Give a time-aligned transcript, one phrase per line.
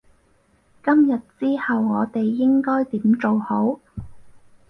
[0.83, 3.79] 今日之後我哋應該點做好？